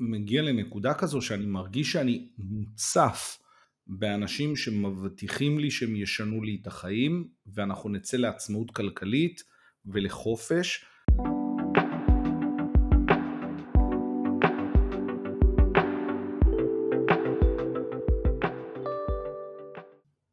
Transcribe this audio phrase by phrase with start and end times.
[0.00, 3.38] מגיע לנקודה כזו שאני מרגיש שאני מוצף
[3.86, 9.42] באנשים שמבטיחים לי שהם ישנו לי את החיים ואנחנו נצא לעצמאות כלכלית
[9.86, 10.84] ולחופש.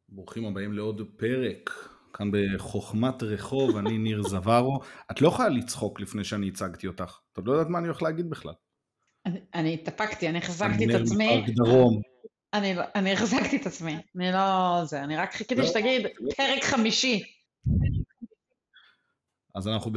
[0.08, 1.70] ברוכים הבאים לעוד פרק
[2.12, 4.80] כאן בחוכמת רחוב, אני ניר זווארו.
[5.10, 8.02] את לא יכולה לצחוק לפני שאני הצגתי אותך, את עוד לא יודעת מה אני הולך
[8.02, 8.54] להגיד בכלל.
[9.54, 11.44] אני התאפקתי, אני החזקתי את עצמי.
[11.44, 12.00] אני דרום.
[12.54, 14.80] אני, לא, אני החזקתי את עצמי, אני לא...
[14.84, 15.66] זה, אני רק חיכיתי לא.
[15.66, 17.22] שתגיד פרק חמישי.
[19.54, 19.90] אז אנחנו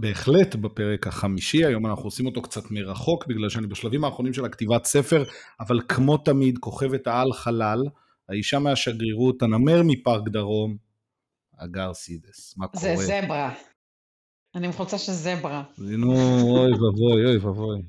[0.00, 4.84] בהחלט בפרק החמישי, היום אנחנו עושים אותו קצת מרחוק, בגלל שאני בשלבים האחרונים של הכתיבת
[4.84, 5.24] ספר,
[5.60, 7.82] אבל כמו תמיד, כוכבת העל חלל,
[8.28, 10.76] האישה מהשגרירות, הנמר מפארק דרום,
[11.58, 12.54] הגר סידס.
[12.56, 12.96] מה קורה?
[12.96, 13.54] זה זברה.
[14.54, 15.62] אני עם חולצה של זברה.
[15.78, 16.12] נו,
[16.58, 17.82] אוי ואבוי, אוי ואבוי.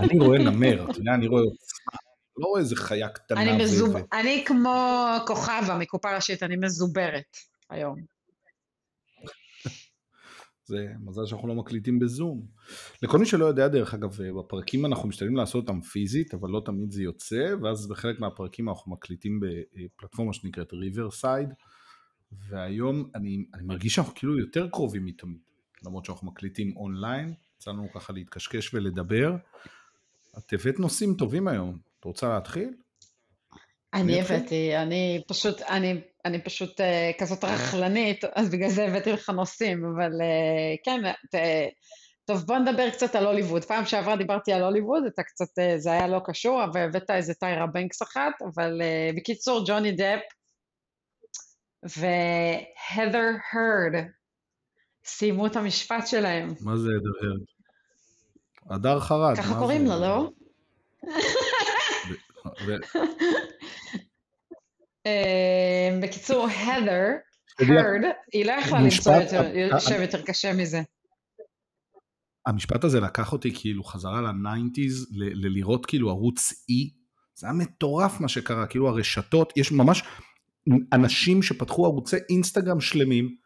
[0.00, 1.98] אני רואה נמר, אתה יודע, אני רואה עוצמה.
[2.36, 3.42] לא רואה איזה חיה קטנה.
[3.42, 3.94] אני, מזוב...
[4.12, 7.36] אני כמו כוכבה מקופה ראשית, אני מזוברת
[7.70, 7.96] היום.
[10.66, 12.46] זה מזל שאנחנו לא מקליטים בזום.
[13.02, 16.90] לכל מי שלא יודע, דרך אגב, בפרקים אנחנו משתדלים לעשות אותם פיזית, אבל לא תמיד
[16.90, 21.48] זה יוצא, ואז בחלק מהפרקים אנחנו מקליטים בפלטפורמה שנקראת Riverside,
[22.32, 25.38] והיום אני, אני מרגיש שאנחנו כאילו יותר קרובים מתמיד,
[25.86, 29.36] למרות שאנחנו מקליטים אונליין, יצא לנו ככה להתקשקש ולדבר.
[30.38, 32.74] את הבאת נושאים טובים היום, את רוצה להתחיל?
[33.94, 36.84] אני הבאתי, אני פשוט, אני, אני פשוט uh,
[37.20, 41.34] כזאת רכלנית, אז בגלל זה הבאתי לך נושאים, אבל uh, כן, ת,
[42.24, 43.64] טוב בוא נדבר קצת על הוליווד.
[43.64, 47.66] פעם שעברה דיברתי על הוליווד, אתה קצת, uh, זה היה לא קשור, והבאת איזה טיירה
[47.66, 50.20] בנקס אחת, אבל uh, בקיצור, ג'וני דפ
[51.82, 54.04] והדר הרד
[55.04, 56.48] סיימו את המשפט שלהם.
[56.60, 57.40] מה זה הדר הרד?
[58.70, 59.36] הדר חרד.
[59.36, 60.30] ככה קוראים לו, לא?
[65.06, 67.10] אה, בקיצור, הדר,
[67.60, 69.12] הרד, היא לא יכלה למצוא
[69.78, 70.82] שם יותר קשה מזה.
[72.46, 76.94] המשפט הזה לקח אותי כאילו חזרה ל nineties, ללראות כאילו ערוץ E,
[77.34, 80.02] זה היה מטורף מה שקרה, כאילו הרשתות, יש ממש
[80.92, 83.36] אנשים שפתחו ערוצי אינסטגרם שלמים,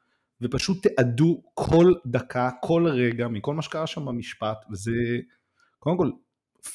[0.43, 4.93] ופשוט תיעדו כל דקה, כל רגע, מכל מה שקרה שם במשפט, וזה
[5.79, 6.11] קודם כל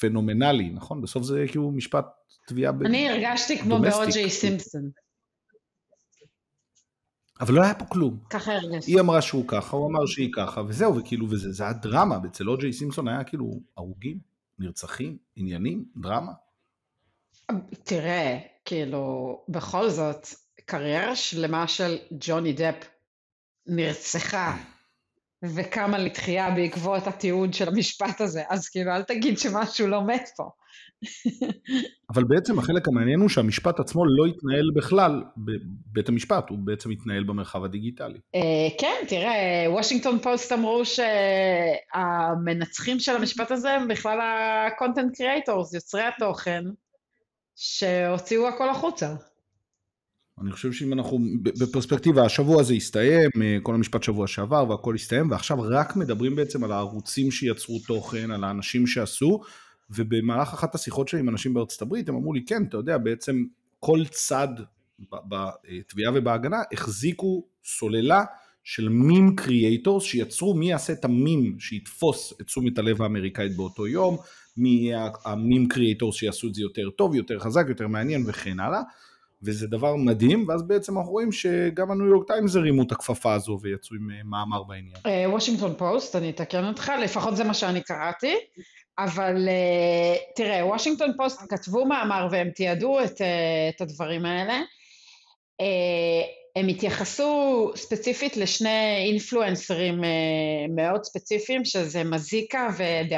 [0.00, 1.00] פנומנלי, נכון?
[1.00, 2.06] בסוף זה כאילו משפט
[2.46, 4.90] תביעה אני הרגשתי כמו באו.ג'יי סימפסון.
[7.40, 8.18] אבל לא היה פה כלום.
[8.30, 8.90] ככה הרגשתי.
[8.90, 12.48] היא אמרה שהוא ככה, הוא אמר שהיא ככה, וזהו, וכאילו, וזה, זה היה דרמה, אצל
[12.50, 14.18] או.ג'יי סימפסון היה כאילו הרוגים,
[14.58, 16.32] נרצחים, עניינים, דרמה.
[17.84, 20.26] תראה, כאילו, בכל זאת,
[20.64, 22.88] קריירה שלמה של ג'וני דפ
[23.66, 24.56] נרצחה
[25.44, 30.50] וקמה לתחייה בעקבות התיעוד של המשפט הזה, אז כאילו, אל תגיד שמשהו לא מת פה.
[32.14, 37.24] אבל בעצם החלק המעניין הוא שהמשפט עצמו לא התנהל בכלל בבית המשפט, הוא בעצם התנהל
[37.24, 38.18] במרחב הדיגיטלי.
[38.34, 40.82] אה, כן, תראה, וושינגטון פוסט אמרו
[41.94, 46.64] שהמנצחים של המשפט הזה הם בכלל ה-content creators, יוצרי התוכן,
[47.56, 49.14] שהוציאו הכל החוצה.
[50.40, 55.30] אני חושב שאם אנחנו בפרספקטיבה, השבוע הזה הסתיים, אה, כל המשפט שבוע שעבר והכל הסתיים,
[55.30, 59.40] ועכשיו רק מדברים בעצם על הערוצים שיצרו תוכן, על האנשים שעשו,
[59.90, 63.44] ובמהלך אחת השיחות שלי עם אנשים בארצות הברית, הם אמרו לי, כן, אתה יודע, בעצם
[63.80, 64.48] כל צד
[65.28, 68.24] בתביעה ובהגנה החזיקו סוללה
[68.64, 74.16] של meme creators שיצרו מי יעשה את המים שיתפוס את תשומת הלב האמריקאית באותו יום,
[74.56, 78.60] מי יהיה ה meme creators שיעשו את זה יותר טוב, יותר חזק, יותר מעניין וכן
[78.60, 78.82] הלאה.
[79.44, 83.58] וזה דבר מדהים, ואז בעצם אנחנו רואים שגם הניו יורק טיימס הרימו את הכפפה הזו
[83.62, 85.30] ויצאו עם אה, מאמר בעניין.
[85.32, 88.34] וושינגטון אה, פוסט, אני אתקן אותך, לפחות זה מה שאני קראתי,
[88.98, 93.20] אבל אה, תראה, וושינגטון פוסט כתבו מאמר והם תיעדו את,
[93.68, 94.60] את הדברים האלה.
[96.56, 100.00] הם התייחסו ספציפית לשני אינפלואנסרים
[100.74, 103.14] מאוד ספציפיים, שזה מזיקה ו-The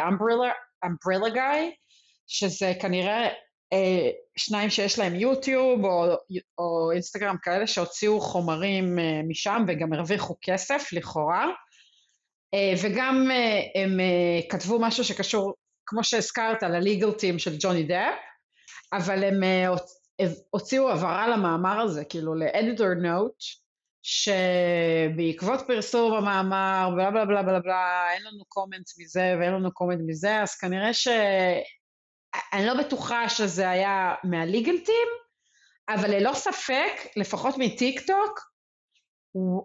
[0.85, 1.87] Umbrella, Guy,
[2.27, 3.33] שזה כנראה אה,
[4.37, 6.05] שניים שיש להם יוטיוב או,
[6.59, 11.47] או אינסטגרם כאלה שהוציאו חומרים אה, משם וגם הרוויחו כסף לכאורה.
[12.55, 13.31] אה, וגם
[13.75, 14.01] הם
[14.51, 15.55] כתבו משהו שקשור
[15.87, 18.15] כמו שהזכרת ל legal team של ג'וני דפ
[18.93, 19.41] אבל הם
[20.51, 23.35] הוציאו הבהרה למאמר הזה כאילו ל editor note
[24.03, 30.01] שבעקבות פרסום המאמר בלה בלה בלה בלה בלה אין לנו comment מזה ואין לנו comment
[30.07, 31.09] מזה אז כנראה ש...
[32.53, 35.09] אני לא בטוחה שזה היה מה legal team,
[35.89, 38.41] אבל ללא ספק, לפחות מטיק טוק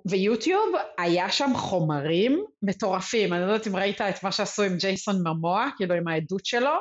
[0.10, 3.34] ויוטיוב, היה שם חומרים מטורפים.
[3.34, 6.74] אני לא יודעת אם ראית את מה שעשו עם ג'ייסון מומואה, כאילו עם העדות שלו,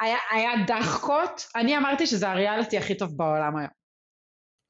[0.00, 3.70] היה, היה דחקות, אני אמרתי שזה הריאליטי הכי טוב בעולם היום.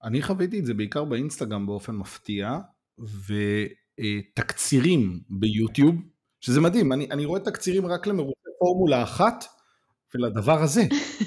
[0.04, 2.58] אני חוויתי את זה בעיקר באינסטגרם באופן מפתיע,
[4.38, 5.94] ותקצירים ביוטיוב,
[6.40, 9.44] שזה מדהים, אני, אני רואה תקצירים רק למרוצי פורמולה אחת,
[10.14, 10.82] ולדבר הזה,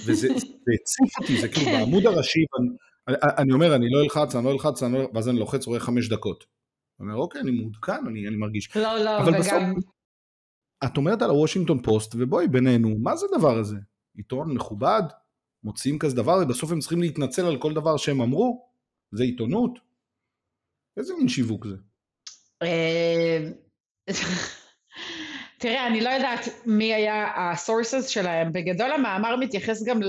[0.05, 1.79] וזה הציף אותי, זה כאילו כן.
[1.79, 5.39] בעמוד הראשי, אני, אני אומר, אני לא אלחץ, אני לא אלחץ, אני לא, ואז אני
[5.39, 6.45] לוחץ, רואה חמש דקות.
[6.99, 8.75] אני אומר, אוקיי, אני מעודכן, אני, אני מרגיש.
[8.75, 9.39] לא, לא, אבל וגם...
[9.39, 9.83] בסוף,
[10.85, 13.77] את אומרת על הוושינגטון פוסט, ובואי בינינו, מה זה הדבר הזה?
[14.17, 15.01] עיתון מכובד?
[15.63, 18.69] מוציאים כזה דבר, ובסוף הם צריכים להתנצל על כל דבר שהם אמרו?
[19.11, 19.79] זה עיתונות?
[20.97, 21.75] איזה מין שיווק זה?
[25.57, 28.51] אה, תראה, אני לא יודעת מי היה ה-sources שלהם.
[28.53, 29.99] בגדול המאמר מתייחס גם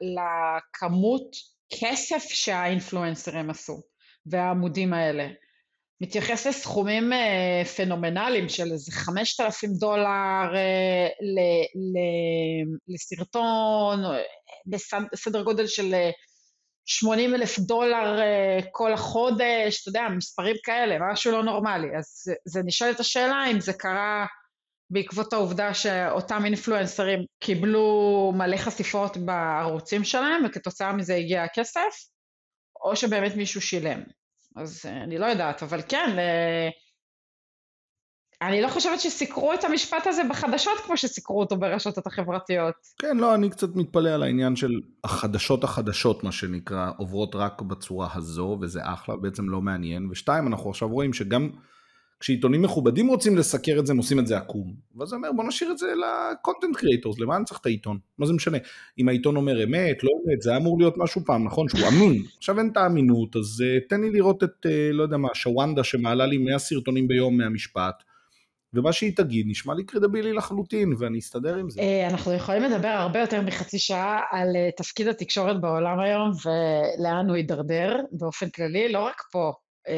[0.00, 1.36] לכמות
[1.80, 3.82] כסף שהאינפלואנסרים עשו,
[4.26, 5.28] והעמודים האלה.
[6.00, 11.08] מתייחס לסכומים אה, פנומנליים של איזה 5,000 דולר אה,
[12.88, 14.02] לסרטון,
[15.12, 15.94] בסדר גודל של
[16.86, 18.20] 80 אלף דולר
[18.72, 21.96] כל החודש, אתה יודע, מספרים כאלה, משהו לא נורמלי.
[21.98, 24.26] אז זה נשאלת השאלה אם זה קרה
[24.90, 32.10] בעקבות העובדה שאותם אינפלואנסרים קיבלו מלא חשיפות בערוצים שלהם וכתוצאה מזה הגיע הכסף,
[32.84, 34.00] או שבאמת מישהו שילם.
[34.56, 36.68] אז אה, אני לא יודעת, אבל כן, אה,
[38.42, 42.74] אני לא חושבת שסיקרו את המשפט הזה בחדשות כמו שסיקרו אותו ברשתות החברתיות.
[42.98, 48.08] כן, לא, אני קצת מתפלא על העניין של החדשות החדשות, מה שנקרא, עוברות רק בצורה
[48.14, 50.08] הזו, וזה אחלה, בעצם לא מעניין.
[50.10, 51.50] ושתיים, אנחנו עכשיו רואים שגם
[52.20, 54.74] כשעיתונים מכובדים רוצים לסקר את זה, הם עושים את זה עקום.
[54.96, 57.98] ואז אני אומר, בוא נשאיר את זה לקונטנט קריאטורס, למה אני צריך את העיתון?
[58.18, 58.58] מה זה משנה?
[58.98, 61.68] אם העיתון אומר אמת, לא אמת, זה אמור להיות משהו פעם, נכון?
[61.68, 62.22] שהוא אמין.
[62.38, 65.84] עכשיו אין את האמינות, אז אה, תן לי לראות את, אה, לא יודע מה, שוונדה
[65.84, 68.02] שמעלה לי 100 סרטונים ביום מהמשפט.
[68.74, 71.80] ומה שהיא תגיד נשמע לי קרדיבילי לחלוטין, ואני אסתדר עם זה.
[71.80, 77.36] אה, אנחנו יכולים לדבר הרבה יותר מחצי שעה על תפקיד התקשורת בעולם היום, ולאן הוא
[77.36, 79.52] יידרדר באופן כללי, לא רק פה,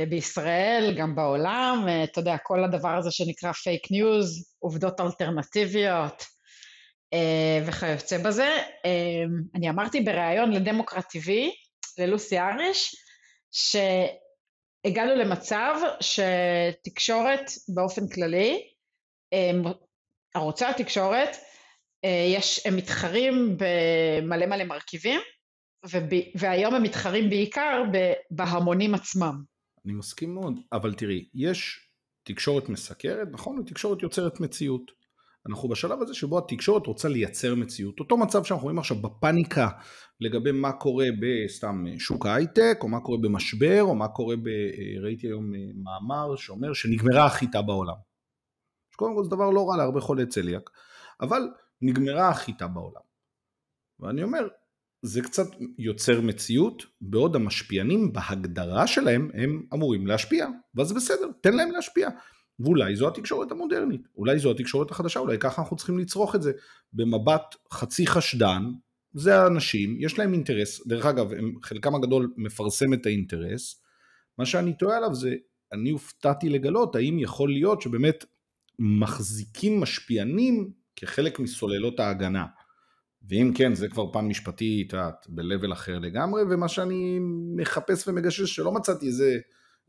[0.08, 6.24] בישראל, גם בעולם, אה, אתה יודע, כל הדבר הזה שנקרא פייק ניוז, עובדות אלטרנטיביות
[7.12, 8.58] אה, וכיוצא בזה.
[9.54, 11.30] אני אמרתי בריאיון לדמוקרט TV,
[11.98, 12.96] ללוסי אריש,
[13.52, 18.68] שהגענו למצב שתקשורת באופן כללי,
[20.34, 21.36] ערוצי התקשורת,
[22.36, 25.20] יש, הם מתחרים במלא מלא מרכיבים,
[26.34, 27.82] והיום הם מתחרים בעיקר
[28.30, 29.51] בהמונים עצמם.
[29.84, 31.88] אני מסכים מאוד, אבל תראי, יש
[32.22, 33.58] תקשורת מסקרת, נכון?
[33.58, 34.90] ותקשורת יוצרת מציאות.
[35.48, 38.00] אנחנו בשלב הזה שבו התקשורת רוצה לייצר מציאות.
[38.00, 39.68] אותו מצב שאנחנו רואים עכשיו בפאניקה
[40.20, 44.48] לגבי מה קורה בסתם שוק ההייטק, או מה קורה במשבר, או מה קורה ב...
[45.02, 47.96] ראיתי היום מאמר שאומר שנגמרה החיטה בעולם.
[48.92, 50.70] שקודם כל זה דבר לא רע להרבה חולי צליאק,
[51.20, 51.42] אבל
[51.82, 53.02] נגמרה החיטה בעולם.
[54.00, 54.48] ואני אומר,
[55.02, 55.46] זה קצת
[55.78, 62.08] יוצר מציאות, בעוד המשפיענים בהגדרה שלהם הם אמורים להשפיע, ואז בסדר, תן להם להשפיע.
[62.60, 66.52] ואולי זו התקשורת המודרנית, אולי זו התקשורת החדשה, אולי ככה אנחנו צריכים לצרוך את זה.
[66.92, 68.62] במבט חצי חשדן,
[69.14, 73.82] זה האנשים, יש להם אינטרס, דרך אגב, הם, חלקם הגדול מפרסם את האינטרס,
[74.38, 75.34] מה שאני טועה עליו זה,
[75.72, 78.24] אני הופתעתי לגלות האם יכול להיות שבאמת
[78.78, 82.46] מחזיקים משפיענים כחלק מסוללות ההגנה.
[83.28, 87.18] ואם כן, זה כבר פן משפטי, את יודעת, ב-level אחר לגמרי, ומה שאני
[87.56, 89.38] מחפש ומגשש, שלא מצאתי איזה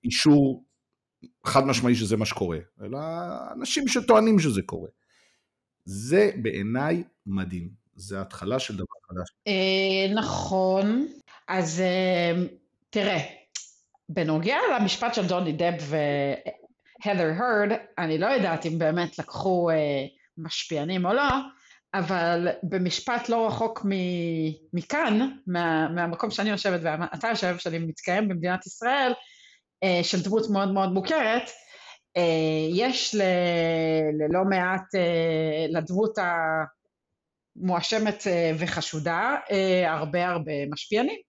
[0.04, 0.64] אישור
[1.46, 3.00] חד משמעי שזה מה שקורה, אלא
[3.56, 4.90] אנשים שטוענים שזה קורה.
[5.86, 9.30] זה בעיניי מדהים, זה התחלה של דבר חדש.
[9.48, 11.08] אה, נכון,
[11.48, 12.44] אז אה,
[12.90, 13.20] תראה,
[14.10, 15.74] בנוגע למשפט של דוני דב
[17.06, 20.06] והדר הרד, אני לא יודעת אם באמת לקחו אה,
[20.38, 21.30] משפיענים או לא,
[21.94, 23.86] אבל במשפט לא רחוק
[24.74, 29.14] מכאן, מה, מהמקום שאני יושבת ואתה יושב, שאני מתקיים במדינת ישראל,
[29.84, 31.50] אה, של דמות מאוד מאוד מוכרת,
[32.18, 33.22] אה, יש ל,
[34.20, 36.18] ללא מעט, אה, לדמות
[37.56, 38.24] המואשמת
[38.60, 39.36] וחשודה,
[39.86, 41.20] הרבה הרבה משפיענים.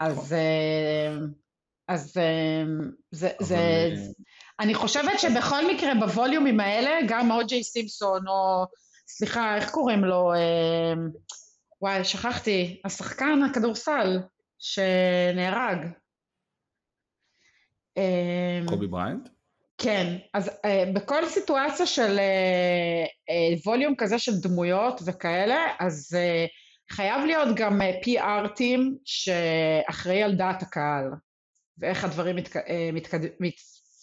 [0.00, 0.34] אז,
[1.88, 2.12] אז
[3.10, 3.90] זה, זה,
[4.60, 8.64] אני חושבת שבכל מקרה בווליומים האלה, גם או.ג'יי סימפסון, או
[9.08, 10.32] סליחה, איך קוראים לו?
[10.34, 11.08] אמ,
[11.80, 14.18] וואי, שכחתי, השחקן הכדורסל
[14.58, 15.86] שנהרג.
[17.96, 19.28] אמ, קובי בריאנט?
[19.78, 26.94] כן, אז אה, בכל סיטואציה של אה, אה, volume כזה של דמויות וכאלה, אז אה,
[26.94, 31.10] חייב להיות גם אה, PR team שאחראי על דעת הקהל,
[31.78, 32.56] ואיך הדברים מתק...
[32.56, 32.60] אה,
[32.92, 33.20] מתקד...
[33.40, 33.54] מת...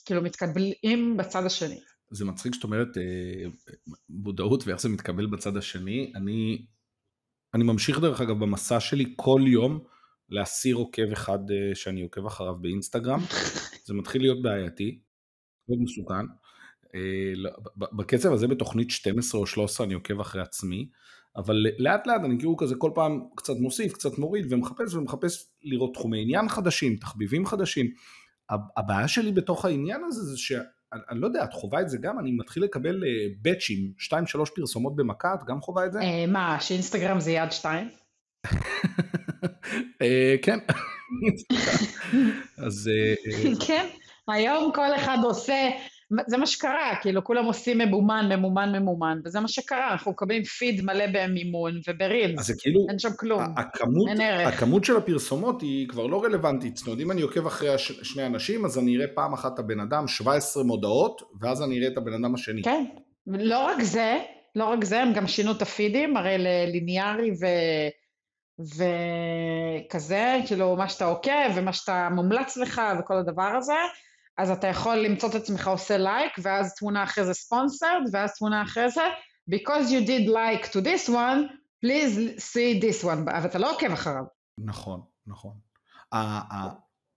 [0.06, 1.80] כאילו מתקבלים בצד השני.
[2.12, 3.50] זה מצחיק שאת אומרת אה,
[4.10, 6.12] מודעות ואיך זה מתקבל בצד השני.
[6.16, 6.66] אני,
[7.54, 9.80] אני ממשיך דרך אגב במסע שלי כל יום
[10.30, 13.20] להסיר עוקב אחד אה, שאני עוקב אחריו באינסטגרם.
[13.86, 15.00] זה מתחיל להיות בעייתי,
[15.70, 16.26] מאוד מסוכן.
[16.96, 20.90] אה, לא, בקצב הזה בתוכנית 12 או 13 אני עוקב אחרי עצמי,
[21.36, 25.94] אבל לאט לאט אני כאילו כזה כל פעם קצת מוסיף, קצת מוריד ומחפש ומחפש לראות
[25.94, 27.86] תחומי עניין חדשים, תחביבים חדשים.
[28.50, 30.64] הבעיה שלי בתוך העניין הזה זה שאני
[31.10, 32.20] אני לא יודע, את חווה את זה גם?
[32.20, 33.04] אני מתחיל לקבל
[33.42, 36.00] באצ'ים, אה, 2-3 פרסומות במכה, את גם חווה את זה?
[36.00, 37.90] אה, מה, שאינסטגרם זה יד 2?
[40.44, 40.60] כן.
[42.66, 42.90] אז...
[43.68, 43.88] כן,
[44.28, 45.70] היום כל אחד עושה
[46.28, 50.82] זה מה שקרה, כאילו כולם עושים ממומן, ממומן, ממומן, וזה מה שקרה, אנחנו מקבלים פיד
[50.86, 54.54] מלא במימון וברילס, אז זה כאילו, אין שם כלום, הכמות, אין ערך.
[54.54, 58.26] הכמות של הפרסומות היא כבר לא רלוונטית, זאת אומרת אם אני עוקב אחרי הש, שני
[58.26, 61.98] אנשים אז אני אראה פעם אחת את הבן אדם 17 מודעות, ואז אני אראה את
[61.98, 62.64] הבן אדם השני.
[62.64, 62.86] כן,
[63.28, 64.18] לא רק זה,
[64.56, 67.46] לא רק זה, הם גם שינו את הפידים, הרי לליניארי ו...
[68.60, 73.74] וכזה, כאילו מה שאתה עוקב ומה שאתה מומלץ לך וכל הדבר הזה,
[74.38, 78.64] אז אתה יכול למצוא את עצמך עושה לייק, ואז תמונה אחרי זה ספונסרד, ואז תמונה
[78.64, 79.02] אחרי זה,
[79.52, 81.40] because you did like to this one,
[81.86, 84.24] please see this one, אבל אתה לא עוקב אחריו.
[84.58, 85.54] נכון, נכון.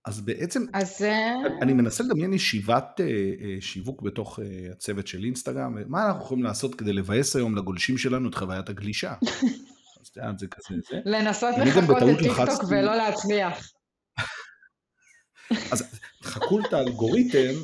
[0.05, 1.03] אז בעצם, אז...
[1.03, 4.39] אה, אני מנסה לדמיין ישיבת אה, אה, שיווק בתוך
[4.73, 9.15] הצוות של אינסטגרם, מה אנחנו יכולים לעשות כדי לבאס היום לגולשים שלנו את חוויית הגלישה?
[10.01, 11.01] אז אתה יודע, זה כזה, זה.
[11.05, 13.73] לנסות לחקות את טיקטוק ולא להצליח.
[15.73, 15.96] אז
[16.37, 17.55] חקו את האלגוריתם.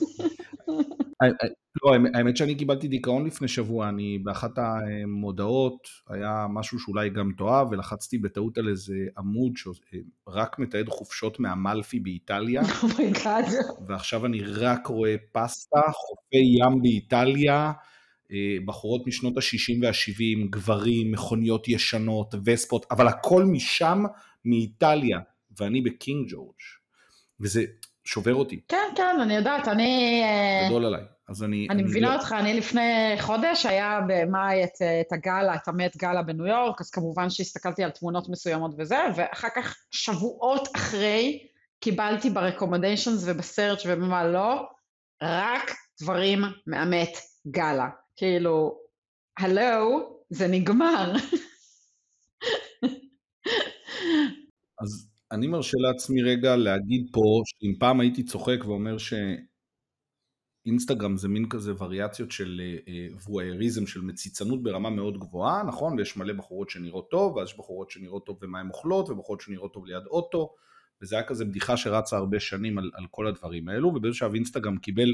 [1.85, 7.69] לא, האמת שאני קיבלתי דיכאון לפני שבוע, אני באחת המודעות, היה משהו שאולי גם תואב,
[7.71, 12.63] ולחצתי בטעות על איזה עמוד שרק מתעד חופשות מאמלפי באיטליה.
[12.83, 13.45] Oh my God.
[13.53, 17.73] Oh ועכשיו אני רק רואה פסטה, חופי ים באיטליה,
[18.33, 24.05] אה, בחורות משנות ה-60 וה-70, גברים, מכוניות ישנות, וספות, אבל הכל משם,
[24.45, 25.19] מאיטליה,
[25.61, 26.55] ואני בקינג ג'ורג'.
[27.41, 27.65] וזה
[28.05, 28.61] שובר אותי.
[28.69, 30.23] כן, כן, אני יודעת, אני...
[30.25, 31.03] אה, גדול עליי.
[31.29, 31.67] אז אני...
[31.71, 36.23] אני מבינה לא- אותך, אני לפני חודש היה במאי את, את הגאלה, את המט גאלה
[36.23, 41.49] בניו יורק, אז כמובן שהסתכלתי על תמונות מסוימות וזה, ואחר כך שבועות אחרי
[41.81, 44.69] קיבלתי ברקומנדיישנס ובסרצ' ובמה לא,
[45.23, 45.71] רק
[46.03, 47.17] דברים מהמט
[47.51, 47.89] גאלה.
[48.17, 48.79] כאילו,
[49.39, 51.13] הלו, זה נגמר.
[54.83, 58.97] אז אני מרשה לעצמי רגע להגיד פה, שאם פעם הייתי צוחק ואומר
[60.67, 62.61] שאינסטגרם זה מין כזה וריאציות של
[63.29, 65.99] וואייריזם, של מציצנות ברמה מאוד גבוהה, נכון?
[65.99, 69.73] ויש מלא בחורות שנראות טוב, ואז יש בחורות שנראות טוב ומה הן אוכלות, ובחורות שנראות
[69.73, 70.55] טוב ליד אוטו,
[71.03, 74.77] וזה היה כזה בדיחה שרצה הרבה שנים על, על כל הדברים האלו, ובאיזשהו שלב אינסטגרם
[74.77, 75.09] קיבל,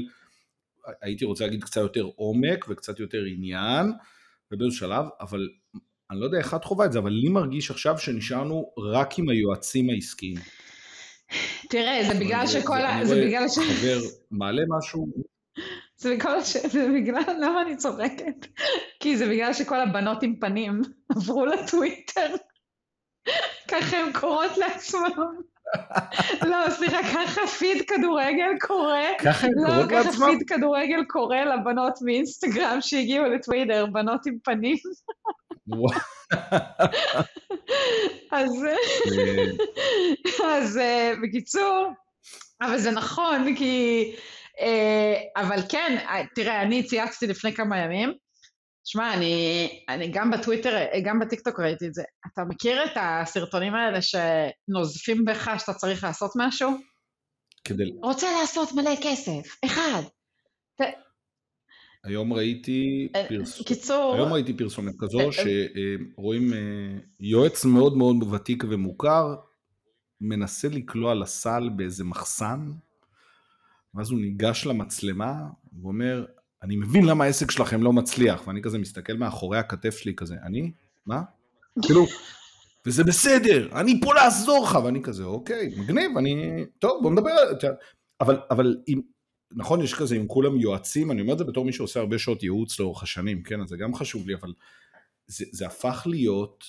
[1.01, 3.91] הייתי רוצה להגיד קצת יותר עומק וקצת יותר עניין,
[4.51, 5.49] ובאיזשהו שלב, אבל
[6.11, 9.29] אני לא יודע איך את חווה את זה, אבל לי מרגיש עכשיו שנשארנו רק עם
[9.29, 10.37] היועצים העסקיים.
[11.69, 13.05] תראה, זה בגלל שכל ה...
[13.05, 13.57] זה בגלל ש...
[13.59, 13.99] חבר
[14.31, 15.07] מעלה משהו.
[15.97, 16.57] זה בגלל ש...
[16.57, 17.23] זה בגלל...
[17.39, 18.47] למה אני צוחקת?
[18.99, 22.35] כי זה בגלל שכל הבנות עם פנים עברו לטוויטר.
[23.67, 25.09] ככה הן קוראות לעצמם.
[26.41, 28.99] לא, סליחה, ככה פיד כדורגל קורא.
[29.19, 30.05] ככה הן לא, קוראות לעצמם?
[30.05, 34.77] לא, ככה פיד כדורגל קורא לבנות מאינסטגרם שהגיעו לטוויטר, בנות עם פנים.
[38.31, 38.51] אז,
[40.45, 41.91] אז אה, בקיצור,
[42.61, 44.03] אבל זה נכון, כי...
[44.59, 48.13] אה, אבל כן, אה, תראה, אני צייצתי לפני כמה ימים,
[48.85, 52.03] שמע, אני, אני גם בטוויטר, גם בטיקטוק ראיתי את זה.
[52.33, 56.71] אתה מכיר את הסרטונים האלה שנוזפים בך שאתה צריך לעשות משהו?
[57.63, 57.83] כדי...
[58.03, 60.01] רוצה לעשות מלא כסף, אחד.
[62.03, 63.61] היום ראיתי, אה, פרס...
[63.61, 64.15] קיצור...
[64.15, 65.29] היום ראיתי פרסומת כזו, אה, אה.
[66.15, 66.53] שרואים
[67.19, 69.35] יועץ מאוד מאוד ותיק ומוכר,
[70.21, 72.71] מנסה לקלוע לסל באיזה מחסן,
[73.95, 75.33] ואז הוא ניגש למצלמה,
[75.81, 76.25] ואומר,
[76.63, 80.71] אני מבין למה העסק שלכם לא מצליח, ואני כזה מסתכל מאחורי הכתף שלי כזה, אני?
[81.05, 81.21] מה?
[81.81, 82.05] כאילו,
[82.85, 87.55] וזה בסדר, אני פה לעזור לך, ואני כזה, אוקיי, מגניב, אני, טוב, בוא נדבר על
[87.61, 87.67] זה,
[88.21, 89.01] אבל, אבל אם,
[89.51, 92.43] נכון, יש כזה, אם כולם יועצים, אני אומר את זה בתור מי שעושה הרבה שעות
[92.43, 94.53] ייעוץ לאורך השנים, כן, אז זה גם חשוב לי, אבל
[95.27, 96.63] זה, זה הפך להיות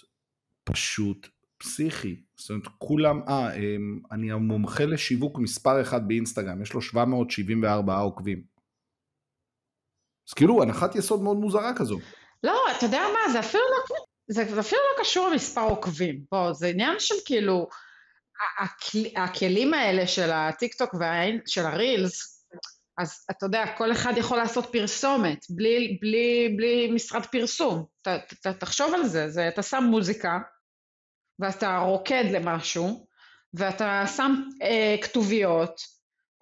[0.65, 2.21] פשוט פסיכי.
[2.37, 3.49] זאת אומרת, כולם, אה,
[4.13, 8.43] אני המומחה לשיווק מספר אחד באינסטגרם, יש לו 774 עוקבים.
[10.29, 11.99] אז כאילו, הנחת יסוד מאוד מוזרה כזו.
[12.45, 13.97] לא, אתה יודע מה, זה אפילו לא,
[14.29, 16.25] זה אפילו לא קשור למספר עוקבים.
[16.33, 17.69] בוא, זה עניין של כאילו,
[19.17, 22.40] הכלים האלה של הטיק טוק ושל הרילס,
[23.01, 27.85] אז אתה יודע, כל אחד יכול לעשות פרסומת, בלי, בלי, בלי משרד פרסום.
[28.03, 30.39] ת, ת, תחשוב על זה, זה, אתה שם מוזיקה,
[31.39, 33.07] ואתה רוקד למשהו,
[33.55, 35.81] ואתה שם אה, כתוביות,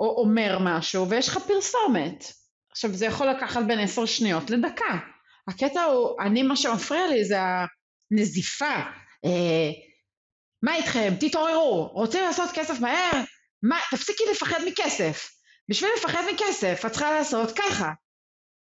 [0.00, 2.24] או אומר משהו, ויש לך פרסומת.
[2.70, 4.98] עכשיו, זה יכול לקחת בין עשר שניות לדקה.
[5.48, 7.38] הקטע הוא, אני, מה שמפריע לי זה
[8.10, 8.74] הנזיפה.
[9.24, 9.70] אה,
[10.62, 11.14] מה איתכם?
[11.20, 11.86] תתעוררו.
[11.86, 13.10] רוצים לעשות כסף מהר?
[13.62, 15.37] מה, תפסיקי לפחד מכסף.
[15.68, 17.92] בשביל לפחד מכסף, את צריכה לעשות ככה.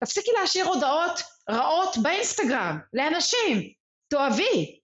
[0.04, 3.72] תפסיקי להשאיר הודעות רעות באינסטגרם, לאנשים.
[4.08, 4.78] תאהבי.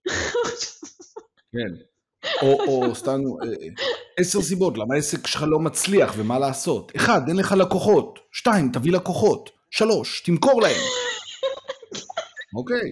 [1.52, 1.84] כן.
[2.42, 3.48] או, או סתם אה,
[4.18, 6.92] עשר סיבות למה העסק שלך לא מצליח ומה לעשות.
[6.96, 8.18] אחד, אין לך לקוחות.
[8.32, 9.50] שתיים, תביא לקוחות.
[9.70, 10.80] שלוש, תמכור להם.
[12.56, 12.90] אוקיי.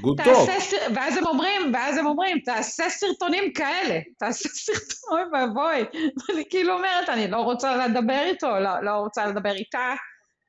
[0.00, 0.48] גוד טוב.
[0.94, 6.00] ואז הם אומרים, ואז הם אומרים, תעשה סרטונים כאלה, תעשה סרטונים, ואבוי.
[6.34, 9.94] אני כאילו אומרת, אני לא רוצה לדבר איתו, לא, לא רוצה לדבר איתה,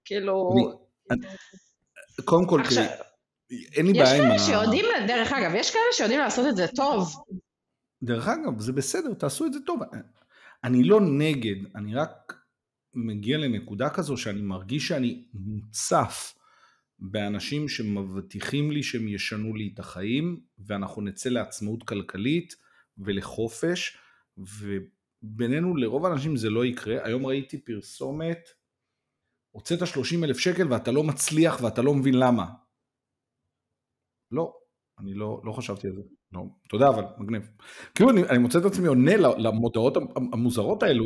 [0.06, 0.56] כאילו...
[2.25, 2.62] קודם כל,
[3.75, 4.36] אין לי בעיה עם ה...
[4.36, 7.24] יש כאלה שיודעים, דרך אגב, יש כאלה שיודעים לעשות את זה טוב.
[8.04, 9.80] דרך אגב, זה בסדר, תעשו את זה טוב.
[10.63, 12.34] אני לא נגד, אני רק
[12.94, 16.34] מגיע לנקודה כזו שאני מרגיש שאני מוצף
[17.00, 22.56] באנשים שמבטיחים לי שהם ישנו לי את החיים, ואנחנו נצא לעצמאות כלכלית
[22.98, 23.98] ולחופש,
[24.38, 27.06] ובינינו לרוב האנשים זה לא יקרה.
[27.06, 28.50] היום ראיתי פרסומת,
[29.51, 32.46] הוצאת 30 אלף שקל ואתה לא מצליח ואתה לא מבין למה.
[34.32, 34.53] לא,
[35.00, 36.01] אני לא, לא חשבתי על זה.
[36.32, 37.50] לא, תודה אבל, מגניב.
[37.96, 41.06] כאילו אני, אני מוצא את עצמי עונה למודעות המוזרות האלו,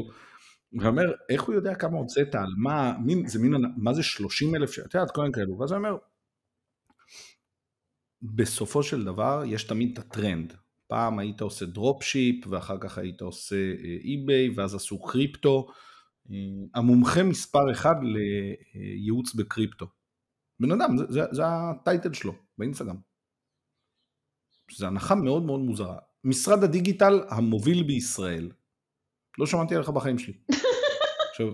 [0.82, 4.80] ואומר, איך הוא יודע כמה הוצאת, על מה, מין, זה מין, מה זה 30 אלף,
[4.80, 5.98] אתה יודע, כל מיני כאלו, ואז אני אומר,
[8.22, 10.54] בסופו של דבר יש תמיד את הטרנד.
[10.88, 13.56] פעם היית עושה דרופשיפ, ואחר כך היית עושה
[14.04, 15.68] אי-ביי, אה, ואז עשו קריפטו.
[16.32, 16.36] אה,
[16.76, 19.88] המומחה מספר אחד לייעוץ בקריפטו.
[20.60, 22.98] בן אדם, זה, זה, זה הטייטל שלו באינסטגרם.
[24.72, 25.98] זו הנחה מאוד מאוד מוזרה.
[26.24, 28.52] משרד הדיגיטל המוביל בישראל.
[29.38, 30.34] לא שמעתי עליך בחיים שלי.
[31.34, 31.48] עכשיו,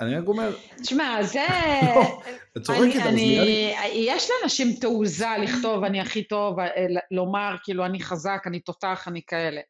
[0.00, 0.56] אני רק אומר...
[0.82, 1.46] תשמע, זה...
[1.96, 2.22] לא,
[2.56, 3.74] את צוחקת, אבל נראה לי...
[3.94, 6.66] יש לאנשים תעוזה לכתוב אני הכי טוב, אה,
[7.10, 9.60] לומר כאילו אני חזק, אני תותח, אני כאלה.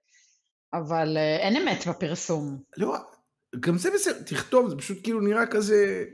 [0.72, 2.62] אבל אה, אין אמת בפרסום.
[2.76, 2.96] לא,
[3.60, 6.04] גם זה בסדר, תכתוב, זה פשוט כאילו נראה כזה...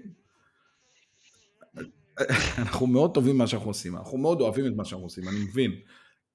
[2.59, 5.71] אנחנו מאוד טובים מה שאנחנו עושים, אנחנו מאוד אוהבים את מה שאנחנו עושים, אני מבין.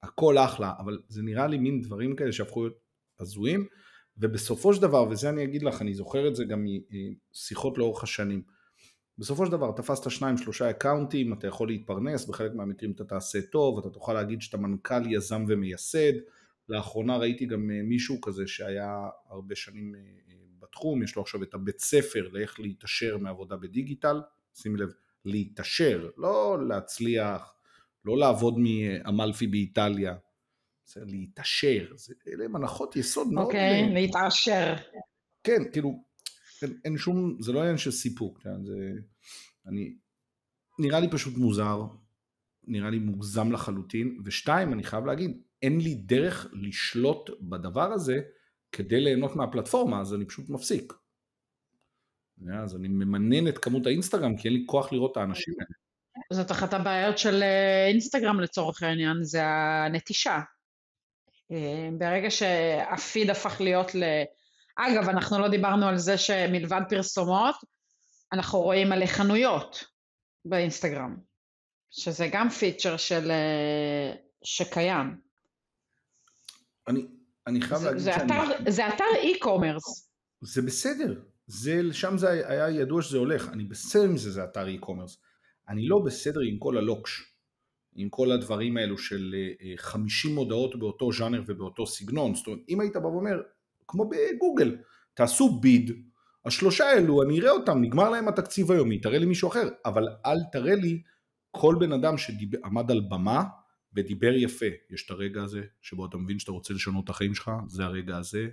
[0.04, 2.78] הכל אחלה, אבל זה נראה לי מין דברים כאלה שהפכו להיות
[3.20, 3.68] הזויים,
[4.18, 6.66] ובסופו של דבר, וזה אני אגיד לך, אני זוכר את זה גם
[7.34, 8.42] משיחות לאורך השנים,
[9.18, 13.78] בסופו של דבר תפסת שניים שלושה אקאונטים, אתה יכול להתפרנס, בחלק מהמקרים אתה תעשה טוב,
[13.78, 16.14] אתה תוכל להגיד שאתה מנכ"ל, יזם ומייסד,
[16.70, 21.44] לאחרונה ראיתי גם אה, מישהו כזה שהיה הרבה שנים אה, אה, בתחום, יש לו עכשיו
[21.44, 24.22] את הבית ספר לאיך להתעשר מעבודה בדיגיטל,
[24.54, 24.90] שים לב,
[25.26, 27.54] להתעשר, לא להצליח,
[28.06, 30.16] לא לעבוד מאמלפי באיטליה,
[30.86, 33.46] זה להתעשר, זה, אלה הם הנחות יסוד מאוד...
[33.46, 34.76] אוקיי, okay, להתעשר.
[35.44, 36.04] כן, כאילו,
[36.62, 38.76] אין, אין שום, זה לא עניין של סיפוק, כן, זה,
[39.68, 39.96] אני,
[40.80, 41.82] נראה לי פשוט מוזר,
[42.64, 48.20] נראה לי מוגזם לחלוטין, ושתיים, אני חייב להגיד, אין לי דרך לשלוט בדבר הזה
[48.72, 50.94] כדי ליהנות מהפלטפורמה, אז אני פשוט מפסיק.
[52.64, 55.84] אז אני ממנן את כמות האינסטגרם, כי אין לי כוח לראות את האנשים האלה.
[56.34, 60.40] זאת אחת הבעיות של אה, אינסטגרם לצורך העניין, זה הנטישה.
[61.54, 64.04] אה, ברגע שהפיד הפך להיות ל...
[64.76, 67.56] אגב, אנחנו לא דיברנו על זה שמלבד פרסומות,
[68.34, 69.84] אנחנו רואים מלא חנויות
[70.46, 71.18] באינסטגרם,
[71.92, 73.32] שזה גם פיצ'ר של...
[73.32, 74.14] אה,
[74.44, 75.16] שקיים.
[76.88, 77.08] אני,
[77.48, 78.26] אני חייב זה, להגיד זה שאני...
[78.26, 80.08] אתר, זה אתר e-commerce.
[80.42, 84.68] זה בסדר, זה, שם זה היה ידוע שזה הולך, אני בסדר עם זה, זה אתר
[84.68, 85.18] e-commerce.
[85.70, 87.33] אני לא בסדר עם כל הלוקש,
[87.96, 89.36] עם כל הדברים האלו של
[89.78, 93.42] 50 אה, מודעות באותו ז'אנר ובאותו סגנון, זאת אומרת אם היית בא ואומר,
[93.88, 94.78] כמו בגוגל,
[95.14, 95.92] תעשו ביד,
[96.46, 100.38] השלושה האלו אני אראה אותם, נגמר להם התקציב היומי, תראה לי מישהו אחר, אבל אל
[100.52, 101.02] תראה לי
[101.52, 103.44] כל בן אדם שעמד על במה
[103.94, 107.52] ודיבר יפה, יש את הרגע הזה שבו אתה מבין שאתה רוצה לשנות את החיים שלך,
[107.68, 108.48] זה הרגע הזה,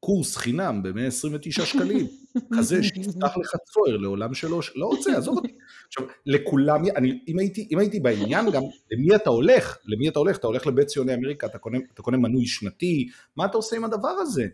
[0.00, 2.06] קורס חינם ב-129 שקלים,
[2.58, 5.54] כזה שיפתח לך צוער לעולם שלו, לא רוצה, עזוב אותי.
[5.86, 9.78] עכשיו, לכולם, אני, אם, הייתי, אם הייתי בעניין גם, למי אתה הולך?
[9.84, 10.36] למי אתה הולך?
[10.38, 13.84] אתה הולך לבית ציוני אמריקה, אתה קונה, אתה קונה מנוי שנתי, מה אתה עושה עם
[13.84, 14.46] הדבר הזה?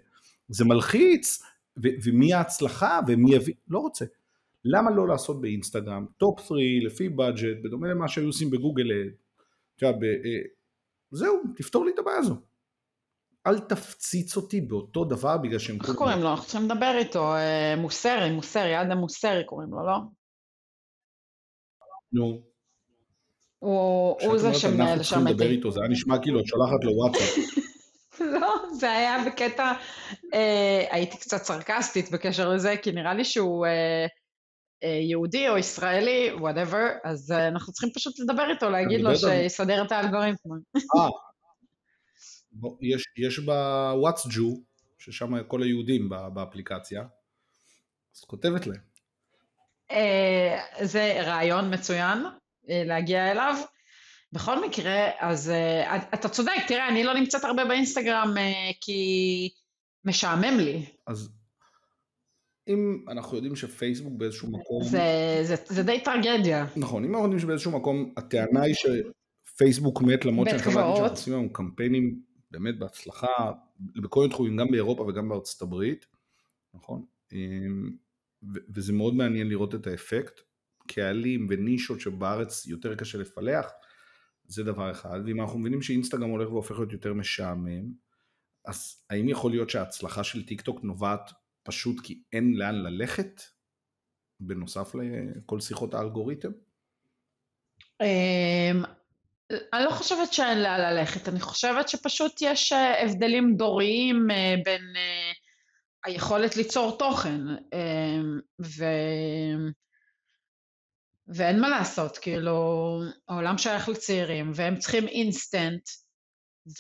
[0.49, 1.43] זה מלחיץ,
[1.83, 4.05] ו, ומי ההצלחה, ומי יביא, לא רוצה.
[4.65, 9.89] למה לא לעשות באינסטגרם, top 3, לפי budget, בדומה למה שהיו עושים בגוגל, אה,
[11.11, 12.50] זהו, תפתור לי את הבעיה הזו.
[13.47, 15.77] אל תפציץ אותי באותו דבר בגלל שהם...
[15.81, 16.31] איך קוראים לו?
[16.31, 17.35] אנחנו צריכים לדבר איתו.
[17.35, 19.97] אה, מוסרי, מוסרי, אדם מוסרי קוראים לו, לא?
[22.13, 22.43] נו.
[23.59, 24.87] הוא זה שמנהל שם איתי.
[24.87, 27.61] אנחנו צריכים לדבר איתו, זה היה נשמע כאילו את שולחת לו וואטסאפ.
[28.41, 29.73] לא, זה היה בקטע,
[30.35, 34.07] אה, הייתי קצת סרקסטית בקשר לזה, כי נראה לי שהוא אה,
[35.11, 40.61] יהודי או ישראלי, whatever, אז אנחנו צריכים פשוט לדבר איתו, להגיד לו שיסדר את האלגוריתמים.
[40.77, 41.09] אה,
[42.81, 44.63] יש, יש ב WhatsJew,
[44.99, 47.03] ששם כל היהודים באפליקציה,
[48.17, 48.81] אז כותבת להם.
[49.91, 52.19] אה, זה רעיון מצוין
[52.71, 53.55] אה, להגיע אליו.
[54.33, 58.35] בכל מקרה, אז uh, אתה צודק, תראה, אני לא נמצאת הרבה באינסטגרם
[58.81, 59.51] כי
[60.05, 60.85] משעמם לי.
[61.07, 61.29] אז
[62.69, 64.85] אם אנחנו יודעים שפייסבוק באיזשהו מקום...
[64.85, 66.67] זה, זה, זה די טרגדיה.
[66.77, 72.21] נכון, אם אנחנו יודעים שבאיזשהו מקום הטענה היא שפייסבוק מת למרות שאנחנו עושים היום קמפיינים
[72.51, 76.07] באמת בהצלחה בכל מיני תחומים, גם באירופה וגם בארצות הברית,
[76.75, 77.05] נכון?
[77.33, 77.97] אמ,
[78.75, 80.41] וזה מאוד מעניין לראות את האפקט.
[80.87, 83.71] קהלים ונישות שבארץ יותר קשה לפלח,
[84.45, 87.93] זה דבר אחד, ואם אנחנו מבינים שאינסטגרם הולך והופך להיות יותר משעמם,
[88.65, 91.31] אז האם יכול להיות שההצלחה של טיק טוק נובעת
[91.63, 93.43] פשוט כי אין לאן ללכת,
[94.41, 96.51] בנוסף לכל שיחות האלגוריתם?
[99.51, 104.83] אני לא חושבת שאין לאן ללכת, אני חושבת שפשוט יש אה, הבדלים דוריים אה, בין
[104.97, 105.33] אה,
[106.05, 108.85] היכולת ליצור תוכן, אמ, ו...
[111.35, 112.53] ואין מה לעשות, כאילו,
[113.29, 115.89] העולם שייך לצעירים, והם צריכים אינסטנט,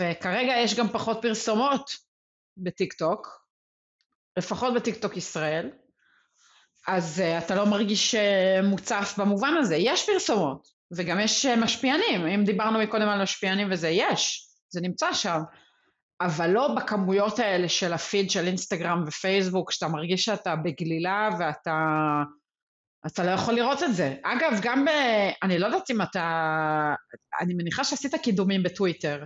[0.00, 1.90] וכרגע יש גם פחות פרסומות
[2.56, 3.46] בטיק טוק,
[4.36, 5.70] לפחות בטיק טוק ישראל,
[6.86, 8.14] אז אתה לא מרגיש
[8.62, 9.76] מוצף במובן הזה.
[9.76, 15.12] יש פרסומות, וגם יש uh, משפיענים, אם דיברנו מקודם על משפיענים וזה, יש, זה נמצא
[15.12, 15.40] שם,
[16.20, 21.76] אבל לא בכמויות האלה של הפיד של אינסטגרם ופייסבוק, שאתה מרגיש שאתה בגלילה ואתה...
[23.06, 24.16] אתה לא יכול לראות את זה.
[24.22, 24.88] אגב, גם ב...
[25.42, 26.94] אני לא יודעת אם אתה...
[27.40, 29.24] אני מניחה שעשית קידומים בטוויטר.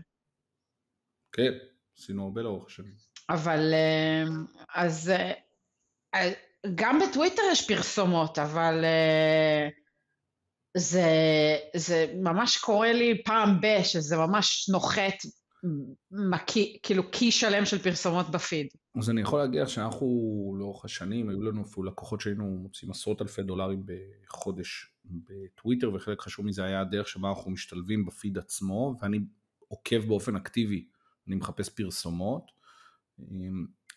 [1.33, 1.53] כן,
[1.99, 2.95] עשינו הרבה לאורך השנים.
[3.31, 3.75] אבל...
[3.75, 4.25] אה,
[4.75, 5.13] אז...
[6.15, 6.33] אה,
[6.75, 8.85] גם בטוויטר יש פרסומות, אבל...
[10.77, 11.07] זה,
[11.77, 15.15] זה ממש קורה לי פעם ב, שזה ממש נוחת
[16.11, 18.67] מקי, כאילו קי שלם של פרסומות בפיד.
[18.99, 20.07] אז אני יכול להגיד שאנחנו
[20.59, 26.47] לאורך השנים, היו לנו אפילו לקוחות שהיינו מוצאים עשרות אלפי דולרים בחודש בטוויטר, וחלק חשוב
[26.47, 29.19] מזה היה הדרך שבה אנחנו משתלבים בפיד עצמו, ואני
[29.69, 30.87] עוקב באופן אקטיבי,
[31.29, 32.51] אני מחפש פרסומות.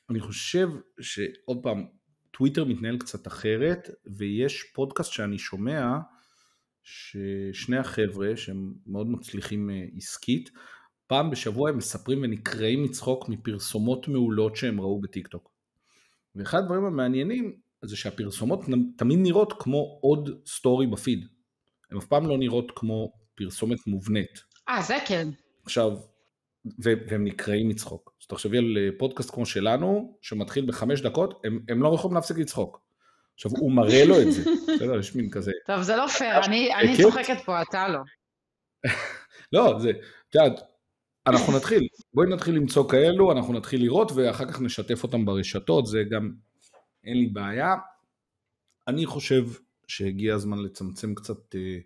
[0.09, 1.87] אני חושב שעוד פעם,
[2.31, 5.97] טוויטר מתנהל קצת אחרת, ויש פודקאסט שאני שומע,
[6.89, 10.49] ששני החבר'ה שהם מאוד מצליחים אה, עסקית,
[11.07, 15.51] פעם בשבוע הם מספרים ונקרעים מצחוק מפרסומות מעולות שהם ראו בטיק טוק.
[16.35, 17.53] ואחד הדברים המעניינים
[17.85, 18.59] זה שהפרסומות
[18.97, 21.25] תמיד נראות כמו עוד סטורי בפיד.
[21.91, 24.43] הן אף פעם לא נראות כמו פרסומת מובנית.
[24.69, 25.29] אה, זה כן.
[25.63, 25.91] עכשיו,
[26.79, 28.13] והם נקרעים מצחוק.
[28.21, 32.37] אז תחשבי על אה, פודקאסט כמו שלנו, שמתחיל בחמש דקות, הם, הם לא יכולים להפסיק
[32.37, 32.86] לצחוק.
[33.37, 34.41] עכשיו, הוא מראה לו את זה.
[34.75, 35.51] בסדר, יש מין כזה...
[35.65, 37.99] טוב, זה לא פייר, אני, צוחקת פה, אתה לא.
[39.53, 40.59] לא, זה, את יודעת,
[41.27, 46.03] אנחנו נתחיל, בואי נתחיל למצוא כאלו, אנחנו נתחיל לראות ואחר כך נשתף אותם ברשתות, זה
[46.11, 46.31] גם,
[47.03, 47.75] אין לי בעיה.
[48.87, 49.43] אני חושב
[49.87, 51.77] שהגיע הזמן לצמצם קצת אה,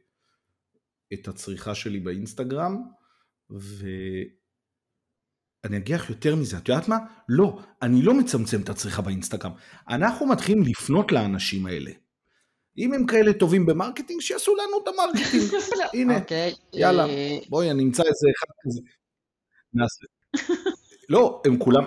[1.14, 2.84] את הצריכה שלי באינסטגרם,
[3.50, 4.41] ואני
[5.66, 6.98] אגיד לך יותר מזה, את יודעת מה?
[7.30, 9.52] לא, אני לא מצמצם את הצריכה באינסטגרם.
[9.90, 11.92] אנחנו מתחילים לפנות לאנשים האלה.
[12.78, 15.44] אם הם כאלה טובים ב marketing, שיעשו לנו את ה marketing.
[15.94, 16.22] הנה, אוקיי.
[16.22, 18.82] אוקיי, יאללה, אה, בואי, אני אמצא איזה אחד כזה.
[19.74, 20.06] נעשה.
[21.10, 21.84] לא, הם כולם,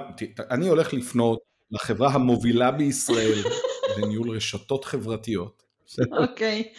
[0.50, 1.38] אני הולך לפנות
[1.70, 3.38] לחברה המובילה בישראל
[3.96, 5.62] בניהול רשתות חברתיות.
[6.18, 6.72] אוקיי.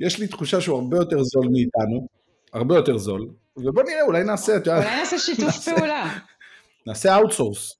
[0.00, 2.08] יש לי תחושה שהוא הרבה יותר זול מאיתנו,
[2.52, 3.28] הרבה יותר זול,
[3.64, 4.84] ובוא נראה, אולי נעשה, את יודעת.
[4.84, 6.18] אולי נעשה שיתוף פעולה.
[6.86, 7.74] נעשה outsource.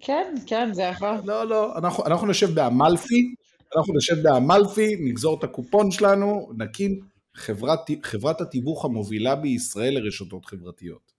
[0.00, 1.08] כן, כן, זה יכול.
[1.24, 3.34] לא, לא, אנחנו, אנחנו נשב באמלפי,
[3.76, 7.00] אנחנו נשב באמלפי, נגזור את הקופון שלנו, נקים
[7.34, 11.12] חברת, חברת התיווך המובילה בישראל לרשתות חברתיות.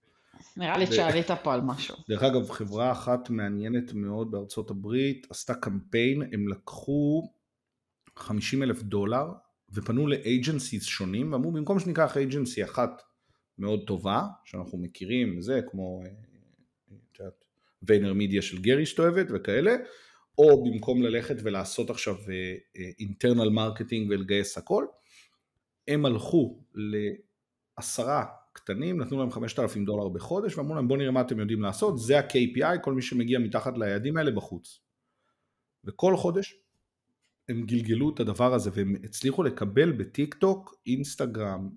[0.58, 1.96] נראה לי שעלית פה על משהו.
[2.10, 7.30] דרך אגב, חברה אחת מעניינת מאוד בארצות הברית עשתה קמפיין, הם לקחו
[8.18, 9.26] 50 אלף דולר
[9.74, 13.02] ופנו לאג'נסיס שונים ואמרו במקום שניקח אג'נסי אחת
[13.62, 16.04] מאוד טובה, שאנחנו מכירים, זה כמו
[17.84, 19.76] VaynerMedia של גרי שטועבת וכאלה,
[20.38, 22.16] או במקום ללכת ולעשות עכשיו
[23.00, 24.86] internal אה, marketing ולגייס הכל,
[25.88, 26.64] הם הלכו
[27.78, 32.00] לעשרה הקטנים, נתנו להם 5,000 דולר בחודש, ואמרו להם בואו נראה מה אתם יודעים לעשות,
[32.00, 34.80] זה ה-KPI, כל מי שמגיע מתחת ליעדים האלה בחוץ.
[35.84, 36.56] וכל חודש
[37.50, 41.70] הם גלגלו את הדבר הזה, והם הצליחו לקבל בטיק טוק, אינסטגרם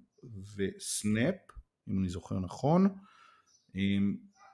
[0.57, 1.54] וסנאפ,
[1.89, 2.89] אם אני זוכר נכון,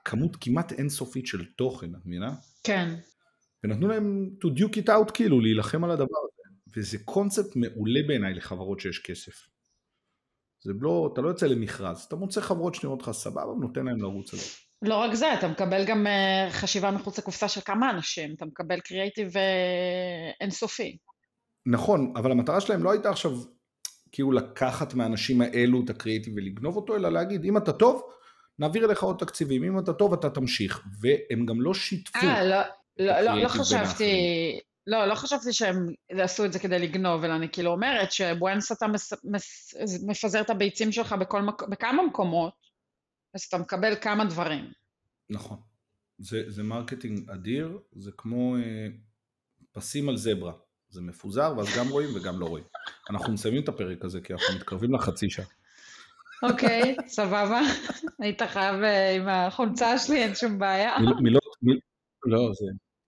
[0.05, 2.35] כמות כמעט אינסופית של תוכן, את מבינה?
[2.63, 2.95] כן.
[3.63, 6.31] ונתנו להם to duke it out כאילו, להילחם על הדבר הזה.
[6.77, 9.33] וזה קונספט מעולה בעיניי לחברות שיש כסף.
[10.63, 14.33] זה לא, אתה לא יוצא למכרז, אתה מוצא חברות שנראות לך סבבה ונותן להם לרוץ
[14.33, 14.45] על זה.
[14.81, 18.79] לא רק זה, אתה מקבל גם אה, חשיבה מחוץ לקופסה של כמה אנשים, אתה מקבל
[18.79, 20.97] קריאייטיב אה, אינסופי.
[21.65, 23.31] נכון, אבל המטרה שלהם לא הייתה עכשיו
[24.11, 28.03] כאילו לקחת מהאנשים האלו את הקריאייטיב ולגנוב אותו, אלא להגיד, אם אתה טוב,
[28.59, 32.19] נעביר אליך עוד תקציבים, אם אתה טוב אתה תמשיך, והם גם לא שיתפו.
[32.19, 32.61] אה, לא,
[32.99, 34.13] לא, לא, לא חשבתי,
[34.87, 38.71] לא, לא חשבתי שהם עשו את זה כדי לגנוב, אלא אני כאילו אומרת שב once
[38.71, 39.73] אתה מס, מס,
[40.07, 41.63] מפזר את הביצים שלך בכל מק...
[41.63, 42.53] בכמה מקומות,
[43.35, 44.71] אז אתה מקבל כמה דברים.
[45.29, 45.57] נכון.
[46.17, 48.87] זה, זה marketing אדיר, זה כמו אה,
[49.71, 50.53] פסים על זברה.
[50.91, 52.65] זה מפוזר, ואז גם רואים וגם לא רואים.
[53.09, 55.45] אנחנו מסיימים את הפרק הזה, כי אנחנו מתקרבים לחצי שעה.
[56.43, 57.61] אוקיי, סבבה.
[58.19, 60.97] היית חייב אה, עם החולצה שלי, אין שום בעיה.
[61.21, 61.43] מילות,
[62.25, 62.65] לא, זה...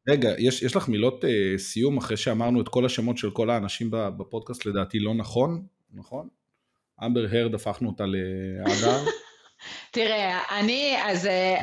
[0.09, 3.87] רגע, יש, יש לך מילות uh, סיום אחרי שאמרנו את כל השמות של כל האנשים
[3.91, 6.27] בפודקאסט, לדעתי לא נכון, נכון?
[7.05, 9.03] אמבר הרד הפכנו אותה להדר.
[9.91, 11.25] תראה, אני, אז...
[11.25, 11.59] אה,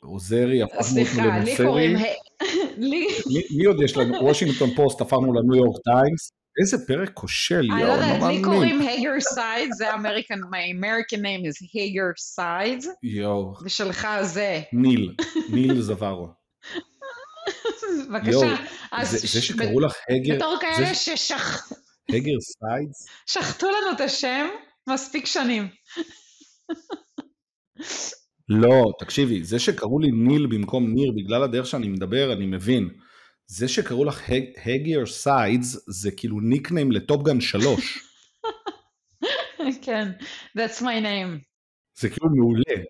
[0.00, 1.04] עוזרי, הפכנו אותו למוסרי.
[1.04, 1.96] סליחה, לי קוראים...
[3.56, 4.24] מי עוד יש לנו?
[4.24, 6.32] וושינגטון פוסט, הפכנו לניו יורק טיימס.
[6.60, 11.18] איזה פרק כושל, יואו, אני לא יודעת, לי קוראים הגר סיידס, זה American, my American
[11.18, 12.88] name is הגר סיידס.
[13.02, 13.54] יואו.
[13.64, 14.60] ושלך זה.
[14.72, 15.14] ניל,
[15.50, 16.28] ניל זוורו.
[18.08, 18.54] בבקשה.
[19.02, 20.36] זה שקראו לך הגר...
[20.36, 21.72] בתור כאלה ששח...
[22.08, 23.06] הגר סיידס?
[23.26, 24.46] שחטו לנו את השם
[24.88, 25.68] מספיק שנים.
[28.50, 32.88] לא, תקשיבי, זה שקראו לי ניל במקום ניר בגלל הדרך שאני מדבר, אני מבין.
[33.46, 34.22] זה שקראו לך
[34.64, 37.98] הגר סיידס זה כאילו nickname ל Top Gun 3.
[39.84, 40.12] כן,
[40.58, 41.38] that's my name.
[41.98, 42.84] זה כאילו מעולה.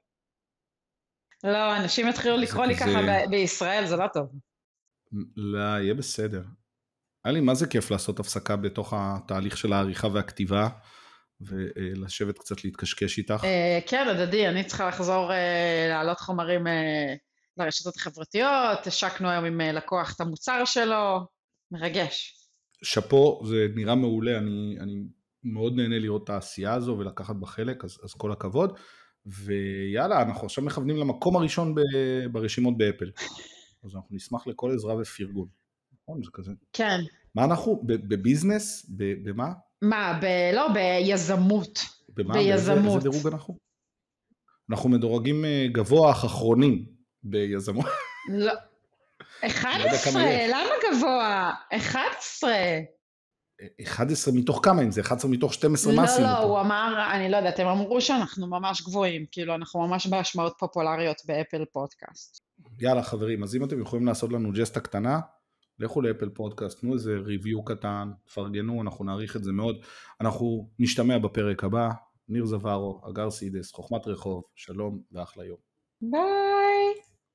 [1.44, 4.26] לא, אנשים יתחילו לקרוא לי ככה בישראל, זה לא טוב.
[5.36, 6.42] לא, יהיה בסדר.
[7.24, 10.68] היה לי מה זה כיף לעשות הפסקה בתוך התהליך של העריכה והכתיבה,
[11.40, 13.44] ולשבת קצת להתקשקש איתך.
[13.44, 17.14] אה, כן, הדדי, אני צריכה לחזור אה, להעלות חומרים אה,
[17.56, 21.26] לרשתות החברתיות, השקנו היום עם לקוח את המוצר שלו,
[21.70, 22.36] מרגש.
[22.84, 24.94] שאפו, זה נראה מעולה, אני, אני
[25.44, 28.78] מאוד נהנה לראות את העשייה הזו ולקחת בה חלק, אז, אז כל הכבוד.
[29.26, 31.80] ויאללה, אנחנו עכשיו מכוונים למקום הראשון ב,
[32.32, 33.10] ברשימות באפל.
[33.84, 35.59] אז אנחנו נשמח לכל עזרה ופרגון.
[36.10, 36.22] נכון?
[36.22, 36.52] זה כזה.
[36.72, 37.00] כן.
[37.34, 37.80] מה אנחנו?
[37.84, 38.86] בביזנס?
[39.24, 39.52] במה?
[39.82, 40.18] מה?
[40.22, 40.24] ב...
[40.54, 41.80] לא, ביזמות.
[42.08, 42.34] במה?
[42.34, 42.82] ביזמות.
[42.82, 43.56] באיזה דירוג אנחנו?
[44.70, 46.86] אנחנו מדורגים אה, גבוה אך אחרונים
[47.22, 47.86] ביזמות.
[48.28, 48.52] לא.
[49.46, 50.22] 11?
[50.22, 51.52] לא למה גבוה?
[51.76, 52.50] 11.
[53.82, 57.08] 11 מתוך כמה אם זה 11 מתוך 12 לא, מה עשינו לא, לא, הוא אמר,
[57.14, 62.38] אני לא יודעת, הם אמרו שאנחנו ממש גבוהים, כאילו אנחנו ממש בהשמעות פופולריות באפל פודקאסט.
[62.80, 65.20] יאללה חברים, אז אם אתם יכולים לעשות לנו ג'סטה קטנה,
[65.80, 69.76] לכו לאפל פודקאסט, תנו איזה ריוויו קטן, תפרגנו, אנחנו נעריך את זה מאוד.
[70.20, 71.90] אנחנו נשתמע בפרק הבא,
[72.28, 75.58] ניר זווארו, אגר סידס, חוכמת רחוב, שלום ואחלה יום.
[76.02, 76.59] ביי.